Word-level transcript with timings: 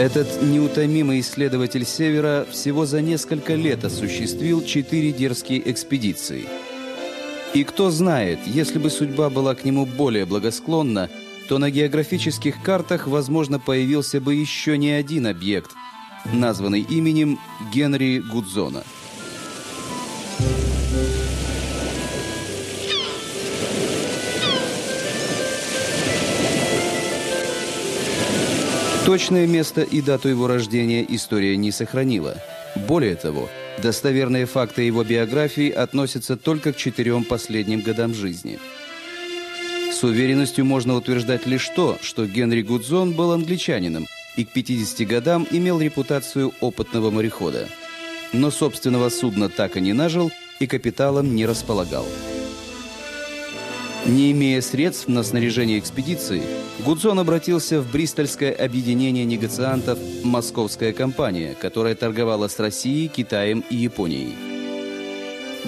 Этот 0.00 0.40
неутомимый 0.40 1.20
исследователь 1.20 1.84
Севера 1.84 2.46
всего 2.50 2.86
за 2.86 3.02
несколько 3.02 3.54
лет 3.54 3.84
осуществил 3.84 4.64
четыре 4.64 5.12
дерзкие 5.12 5.70
экспедиции. 5.70 6.46
И 7.52 7.64
кто 7.64 7.90
знает, 7.90 8.38
если 8.46 8.78
бы 8.78 8.88
судьба 8.88 9.28
была 9.28 9.54
к 9.54 9.62
нему 9.62 9.84
более 9.84 10.24
благосклонна, 10.24 11.10
то 11.50 11.58
на 11.58 11.70
географических 11.70 12.62
картах, 12.62 13.08
возможно, 13.08 13.58
появился 13.60 14.22
бы 14.22 14.34
еще 14.34 14.78
не 14.78 14.92
один 14.92 15.26
объект, 15.26 15.72
названный 16.32 16.80
именем 16.80 17.38
Генри 17.70 18.20
Гудзона– 18.20 18.84
Точное 29.10 29.48
место 29.48 29.80
и 29.80 30.00
дату 30.00 30.28
его 30.28 30.46
рождения 30.46 31.04
история 31.08 31.56
не 31.56 31.72
сохранила. 31.72 32.36
Более 32.86 33.16
того, 33.16 33.48
достоверные 33.82 34.46
факты 34.46 34.82
его 34.82 35.02
биографии 35.02 35.68
относятся 35.68 36.36
только 36.36 36.72
к 36.72 36.76
четырем 36.76 37.24
последним 37.24 37.80
годам 37.80 38.14
жизни. 38.14 38.60
С 39.92 40.04
уверенностью 40.04 40.64
можно 40.64 40.94
утверждать 40.94 41.44
лишь 41.44 41.68
то, 41.70 41.98
что 42.00 42.24
Генри 42.24 42.62
Гудзон 42.62 43.14
был 43.14 43.32
англичанином 43.32 44.06
и 44.36 44.44
к 44.44 44.50
50 44.50 45.08
годам 45.08 45.44
имел 45.50 45.80
репутацию 45.80 46.54
опытного 46.60 47.10
морехода. 47.10 47.66
Но 48.32 48.52
собственного 48.52 49.08
судна 49.08 49.48
так 49.48 49.76
и 49.76 49.80
не 49.80 49.92
нажил 49.92 50.30
и 50.60 50.68
капиталом 50.68 51.34
не 51.34 51.46
располагал. 51.46 52.06
Не 54.10 54.32
имея 54.32 54.60
средств 54.60 55.06
на 55.06 55.22
снаряжение 55.22 55.78
экспедиции, 55.78 56.42
Гудзон 56.84 57.20
обратился 57.20 57.80
в 57.80 57.92
бристольское 57.92 58.50
объединение 58.50 59.24
негациантов 59.24 60.00
«Московская 60.24 60.92
компания», 60.92 61.54
которая 61.54 61.94
торговала 61.94 62.48
с 62.48 62.58
Россией, 62.58 63.06
Китаем 63.06 63.62
и 63.70 63.76
Японией. 63.76 64.34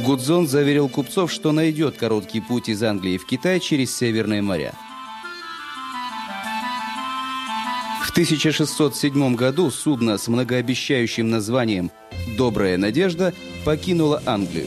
Гудзон 0.04 0.48
заверил 0.48 0.88
купцов, 0.88 1.30
что 1.30 1.52
найдет 1.52 1.96
короткий 1.96 2.40
путь 2.40 2.68
из 2.68 2.82
Англии 2.82 3.16
в 3.16 3.26
Китай 3.26 3.60
через 3.60 3.96
Северные 3.96 4.42
моря. 4.42 4.74
В 8.04 8.10
1607 8.10 9.36
году 9.36 9.70
судно 9.70 10.18
с 10.18 10.26
многообещающим 10.26 11.30
названием 11.30 11.92
«Добрая 12.36 12.76
надежда» 12.76 13.32
покинуло 13.64 14.20
Англию. 14.26 14.66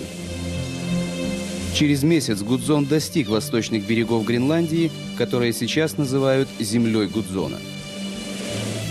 Через 1.75 2.03
месяц 2.03 2.41
Гудзон 2.41 2.85
достиг 2.85 3.27
восточных 3.27 3.85
берегов 3.85 4.23
Гренландии, 4.23 4.91
которые 5.17 5.51
сейчас 5.51 5.97
называют 5.97 6.47
землей 6.57 7.07
Гудзона. 7.07 7.57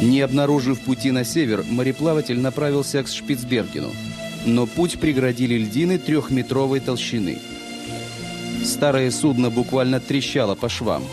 Не 0.02 0.20
обнаружив 0.20 0.80
пути 0.80 1.10
на 1.10 1.24
север, 1.24 1.64
мореплаватель 1.70 2.38
направился 2.38 3.02
к 3.02 3.08
Шпицбергену, 3.08 3.90
но 4.44 4.66
путь 4.66 5.00
преградили 5.00 5.54
льдины 5.54 5.98
трехметровой 5.98 6.80
толщины. 6.80 7.38
Старое 8.62 9.10
судно 9.10 9.48
буквально 9.48 9.98
трещало 9.98 10.54
по 10.54 10.68
швам. 10.68 11.04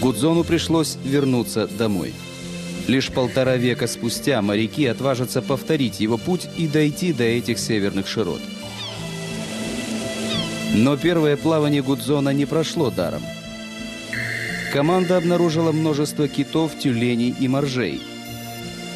Гудзону 0.00 0.44
пришлось 0.44 0.96
вернуться 1.02 1.66
домой. 1.66 2.14
Лишь 2.86 3.10
полтора 3.10 3.56
века 3.56 3.88
спустя 3.88 4.42
моряки 4.42 4.86
отважатся 4.86 5.42
повторить 5.42 5.98
его 5.98 6.18
путь 6.18 6.46
и 6.56 6.68
дойти 6.68 7.12
до 7.12 7.24
этих 7.24 7.58
северных 7.58 8.06
широт. 8.06 8.40
Но 10.74 10.96
первое 10.96 11.36
плавание 11.36 11.82
Гудзона 11.82 12.30
не 12.30 12.46
прошло 12.46 12.90
даром. 12.90 13.22
Команда 14.72 15.18
обнаружила 15.18 15.70
множество 15.70 16.28
китов, 16.28 16.78
тюленей 16.78 17.34
и 17.38 17.46
моржей. 17.46 18.00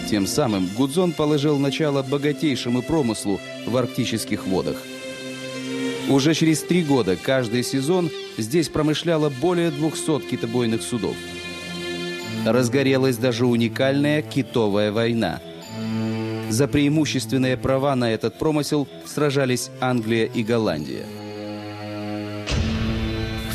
Тем 0.08 0.26
самым 0.26 0.68
Гудзон 0.74 1.12
положил 1.12 1.58
начало 1.58 2.02
богатейшему 2.02 2.80
промыслу 2.80 3.40
в 3.66 3.76
арктических 3.76 4.46
водах. 4.46 4.76
Уже 6.08 6.32
через 6.32 6.62
три 6.62 6.82
года 6.82 7.16
каждый 7.16 7.62
сезон 7.62 8.10
здесь 8.38 8.68
промышляло 8.68 9.28
более 9.28 9.70
200 9.70 10.20
китобойных 10.30 10.80
судов. 10.80 11.16
Разгорелась 12.46 13.18
даже 13.18 13.44
уникальная 13.44 14.22
китовая 14.22 14.92
война. 14.92 15.40
За 16.48 16.68
преимущественные 16.68 17.56
права 17.58 17.94
на 17.96 18.12
этот 18.12 18.38
промысел 18.38 18.88
сражались 19.04 19.68
Англия 19.80 20.26
и 20.26 20.42
Голландия. 20.42 21.04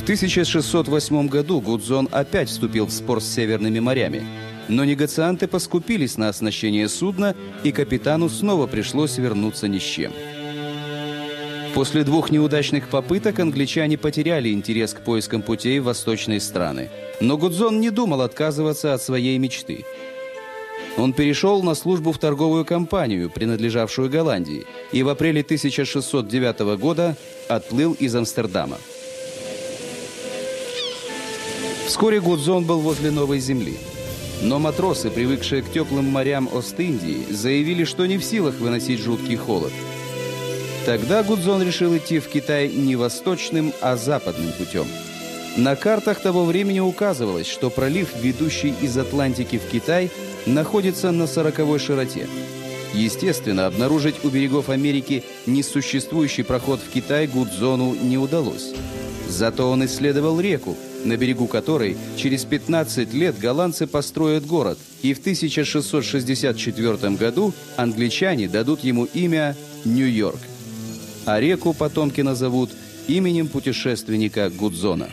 В 0.02 0.04
1608 0.04 1.28
году 1.28 1.62
Гудзон 1.62 2.10
опять 2.12 2.50
вступил 2.50 2.88
в 2.88 2.92
спор 2.92 3.22
с 3.22 3.34
Северными 3.36 3.80
морями. 3.80 4.24
Но 4.68 4.84
негацианты 4.84 5.48
поскупились 5.48 6.18
на 6.18 6.30
оснащение 6.30 6.90
судна, 6.90 7.36
и 7.64 7.72
капитану 7.72 8.28
снова 8.28 8.66
пришлось 8.66 9.20
вернуться 9.20 9.68
ни 9.68 9.78
с 9.78 9.84
чем. 9.84 10.12
После 11.76 12.04
двух 12.04 12.32
неудачных 12.32 12.88
попыток 12.88 13.40
англичане 13.40 14.00
потеряли 14.00 14.52
интерес 14.52 14.96
к 14.96 15.02
поискам 15.02 15.44
путей 15.44 15.78
в 15.78 15.84
восточные 15.84 16.40
страны. 16.40 16.90
Но 17.20 17.38
Гудзон 17.38 17.80
не 17.80 17.92
думал 17.92 18.22
отказываться 18.22 18.96
от 18.96 19.04
своей 19.04 19.38
мечты. 19.38 19.86
Он 20.98 21.14
перешел 21.14 21.62
на 21.62 21.76
службу 21.76 22.12
в 22.12 22.18
торговую 22.18 22.66
компанию, 22.66 23.30
принадлежавшую 23.30 24.10
Голландии, 24.10 24.66
и 24.92 25.04
в 25.04 25.10
апреле 25.10 25.42
1609 25.42 26.80
года 26.80 27.16
отплыл 27.48 27.94
из 27.94 28.16
Амстердама. 28.16 28.80
Вскоре 31.86 32.22
Гудзон 32.22 32.66
был 32.66 32.80
возле 32.80 33.12
Новой 33.12 33.40
Земли. 33.40 33.78
Но 34.42 34.60
матросы, 34.60 35.10
привыкшие 35.10 35.62
к 35.62 35.72
теплым 35.72 36.06
морям 36.06 36.50
Ост-Индии, 36.52 37.26
заявили, 37.30 37.84
что 37.84 38.06
не 38.06 38.18
в 38.18 38.24
силах 38.24 38.56
выносить 38.56 39.00
жуткий 39.00 39.36
холод. 39.36 39.72
Тогда 40.86 41.22
Гудзон 41.22 41.62
решил 41.62 41.96
идти 41.96 42.20
в 42.20 42.28
Китай 42.28 42.70
не 42.70 42.96
восточным, 42.96 43.72
а 43.82 43.98
западным 43.98 44.52
путем. 44.54 44.88
На 45.58 45.76
картах 45.76 46.22
того 46.22 46.46
времени 46.46 46.80
указывалось, 46.80 47.48
что 47.48 47.70
пролив, 47.70 48.10
ведущий 48.20 48.74
из 48.82 48.98
Атлантики 48.98 49.60
в 49.60 49.70
Китай, 49.70 50.10
находится 50.46 51.12
на 51.12 51.28
сороковой 51.28 51.78
широте. 51.78 52.28
Естественно, 52.94 53.68
обнаружить 53.68 54.24
у 54.24 54.30
берегов 54.30 54.70
Америки 54.70 55.24
несуществующий 55.46 56.44
проход 56.44 56.80
в 56.80 56.92
Китай 56.92 57.28
Гудзону 57.28 57.96
не 57.96 58.18
удалось. 58.18 58.74
Зато 59.28 59.70
он 59.70 59.86
исследовал 59.86 60.40
реку, 60.40 60.76
на 61.06 61.18
берегу 61.18 61.48
которой 61.48 61.98
через 62.18 62.46
15 62.46 63.14
лет 63.14 63.40
голландцы 63.40 63.88
построят 63.88 64.46
город, 64.46 64.78
и 65.02 65.14
в 65.14 65.20
1664 65.20 67.16
году 67.16 67.54
англичане 67.78 68.48
дадут 68.48 68.84
ему 68.84 69.06
имя 69.06 69.56
Нью-Йорк. 69.86 70.40
А 71.26 71.40
реку 71.40 71.74
потомки 71.74 72.22
назовут 72.22 72.72
именем 73.08 73.48
путешественника 73.48 74.50
Гудзона. 74.50 75.10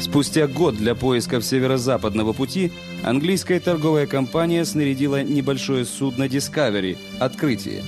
Спустя 0.00 0.46
год 0.46 0.76
для 0.76 0.94
поисков 0.94 1.44
северо-западного 1.44 2.32
пути 2.32 2.70
английская 3.02 3.58
торговая 3.58 4.06
компания 4.06 4.64
снарядила 4.64 5.24
небольшое 5.24 5.84
судно 5.84 6.28
«Дискавери» 6.28 6.96
«Открытие», 7.18 7.82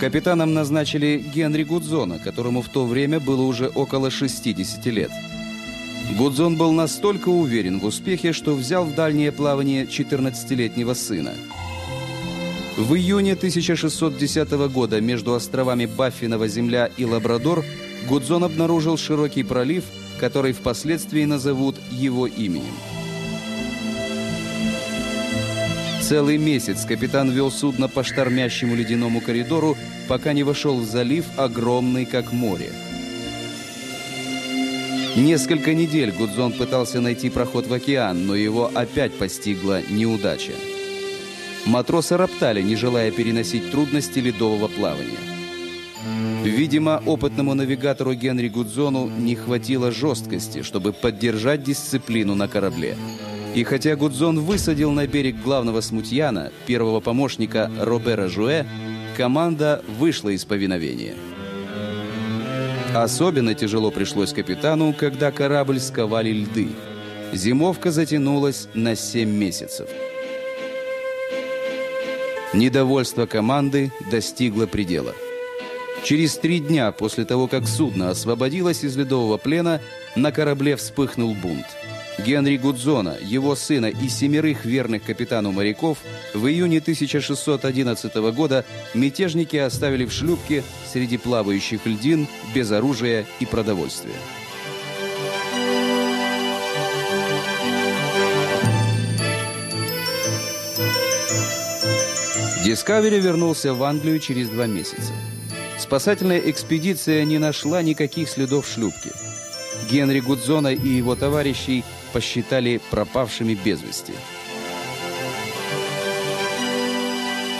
Капитаном 0.00 0.54
назначили 0.54 1.18
Генри 1.18 1.64
Гудзона, 1.64 2.20
которому 2.20 2.62
в 2.62 2.68
то 2.68 2.86
время 2.86 3.18
было 3.18 3.42
уже 3.42 3.66
около 3.66 4.10
60 4.10 4.86
лет. 4.86 5.10
Гудзон 6.16 6.56
был 6.56 6.72
настолько 6.72 7.28
уверен 7.28 7.80
в 7.80 7.84
успехе, 7.84 8.32
что 8.32 8.54
взял 8.54 8.84
в 8.84 8.94
дальнее 8.94 9.32
плавание 9.32 9.84
14-летнего 9.84 10.94
сына. 10.94 11.32
В 12.76 12.94
июне 12.94 13.32
1610 13.32 14.50
года 14.72 15.00
между 15.00 15.34
островами 15.34 15.86
Баффинова 15.86 16.46
земля 16.46 16.88
и 16.96 17.04
Лабрадор 17.04 17.64
Гудзон 18.08 18.44
обнаружил 18.44 18.96
широкий 18.96 19.42
пролив, 19.42 19.84
который 20.20 20.52
впоследствии 20.52 21.24
назовут 21.24 21.74
его 21.90 22.28
именем. 22.28 22.74
Целый 26.08 26.38
месяц 26.38 26.86
капитан 26.86 27.30
вел 27.30 27.50
судно 27.50 27.86
по 27.86 28.02
штормящему 28.02 28.74
ледяному 28.74 29.20
коридору, 29.20 29.76
пока 30.08 30.32
не 30.32 30.42
вошел 30.42 30.78
в 30.78 30.84
залив, 30.86 31.26
огромный 31.36 32.06
как 32.06 32.32
море. 32.32 32.72
Несколько 35.16 35.74
недель 35.74 36.10
Гудзон 36.12 36.54
пытался 36.54 37.02
найти 37.02 37.28
проход 37.28 37.66
в 37.66 37.74
океан, 37.74 38.26
но 38.26 38.34
его 38.34 38.70
опять 38.72 39.18
постигла 39.18 39.82
неудача. 39.90 40.52
Матросы 41.66 42.16
роптали, 42.16 42.62
не 42.62 42.74
желая 42.74 43.10
переносить 43.10 43.70
трудности 43.70 44.18
ледового 44.18 44.68
плавания. 44.68 45.18
Видимо, 46.42 47.02
опытному 47.04 47.52
навигатору 47.52 48.14
Генри 48.14 48.48
Гудзону 48.48 49.10
не 49.10 49.34
хватило 49.34 49.92
жесткости, 49.92 50.62
чтобы 50.62 50.94
поддержать 50.94 51.62
дисциплину 51.64 52.34
на 52.34 52.48
корабле. 52.48 52.96
И 53.58 53.64
хотя 53.64 53.96
Гудзон 53.96 54.38
высадил 54.38 54.92
на 54.92 55.08
берег 55.08 55.42
главного 55.42 55.80
смутьяна, 55.80 56.52
первого 56.66 57.00
помощника 57.00 57.68
Робера 57.80 58.28
Жуэ, 58.28 58.64
команда 59.16 59.82
вышла 59.98 60.28
из 60.28 60.44
повиновения. 60.44 61.16
Особенно 62.94 63.54
тяжело 63.54 63.90
пришлось 63.90 64.32
капитану, 64.32 64.94
когда 64.96 65.32
корабль 65.32 65.80
сковали 65.80 66.30
льды. 66.30 66.68
Зимовка 67.32 67.90
затянулась 67.90 68.68
на 68.74 68.94
7 68.94 69.28
месяцев. 69.28 69.88
Недовольство 72.54 73.26
команды 73.26 73.90
достигло 74.08 74.66
предела. 74.66 75.16
Через 76.04 76.36
три 76.36 76.60
дня 76.60 76.92
после 76.92 77.24
того, 77.24 77.48
как 77.48 77.66
судно 77.66 78.10
освободилось 78.10 78.84
из 78.84 78.96
ледового 78.96 79.36
плена, 79.36 79.80
на 80.14 80.30
корабле 80.30 80.76
вспыхнул 80.76 81.34
бунт. 81.34 81.66
Генри 82.18 82.56
Гудзона, 82.56 83.16
его 83.20 83.54
сына 83.54 83.86
и 83.86 84.08
семерых 84.08 84.64
верных 84.64 85.04
капитану 85.04 85.52
моряков 85.52 85.98
в 86.34 86.46
июне 86.46 86.78
1611 86.78 88.14
года 88.32 88.64
мятежники 88.94 89.56
оставили 89.56 90.04
в 90.04 90.12
шлюпке 90.12 90.64
среди 90.92 91.16
плавающих 91.16 91.86
льдин 91.86 92.26
без 92.54 92.70
оружия 92.72 93.24
и 93.40 93.46
продовольствия. 93.46 94.14
Дискавери 102.64 103.18
вернулся 103.18 103.72
в 103.72 103.82
Англию 103.82 104.18
через 104.18 104.50
два 104.50 104.66
месяца. 104.66 105.14
Спасательная 105.78 106.38
экспедиция 106.38 107.24
не 107.24 107.38
нашла 107.38 107.80
никаких 107.80 108.28
следов 108.28 108.68
шлюпки. 108.68 109.27
Генри 109.90 110.20
Гудзона 110.20 110.68
и 110.68 110.88
его 110.88 111.14
товарищей 111.16 111.84
посчитали 112.12 112.80
пропавшими 112.90 113.54
без 113.54 113.82
вести. 113.82 114.12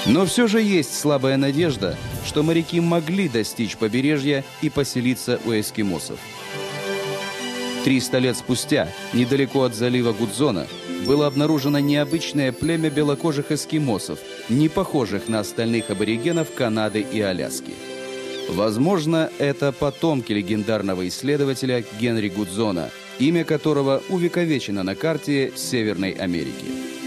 Но 0.07 0.25
все 0.25 0.47
же 0.47 0.63
есть 0.63 0.99
слабая 0.99 1.37
надежда, 1.37 1.97
что 2.25 2.43
моряки 2.43 2.81
могли 2.81 3.29
достичь 3.29 3.77
побережья 3.77 4.45
и 4.63 4.71
поселиться 4.71 5.39
у 5.45 5.53
эскимосов. 5.53 6.19
300 7.85 8.19
лет 8.19 8.37
спустя, 8.37 8.89
недалеко 9.13 9.65
от 9.65 9.75
залива 9.75 10.13
Гудзона, 10.13 10.67
было 11.07 11.27
обнаружено 11.27 11.79
необычное 11.79 12.53
племя 12.53 12.91
белокожих 12.91 13.53
эскимосов, 13.53 14.19
не 14.49 14.69
похожих 14.69 15.29
на 15.29 15.41
остальных 15.41 15.91
аборигенов 15.91 16.53
Канады 16.55 17.01
и 17.01 17.21
Аляски. 17.21 17.73
Возможно, 18.49 19.31
это 19.39 19.73
потомки 19.73 20.33
легендарного 20.33 21.07
исследователя 21.09 21.85
Генри 22.01 22.29
Гудзона, 22.29 22.91
имя 23.19 23.45
которого 23.45 24.03
увековечено 24.09 24.83
на 24.83 24.95
карте 24.95 25.53
Северной 25.55 26.13
Америки. 26.13 26.98